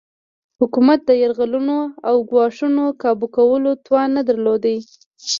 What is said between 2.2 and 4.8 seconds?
ګواښونو کابو کولو توان نه درلود.